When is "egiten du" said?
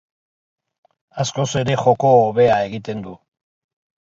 2.71-3.15